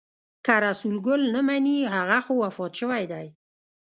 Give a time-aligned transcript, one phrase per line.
[0.45, 3.27] که رسول ګل نه مني هغه خو وفات شوی دی.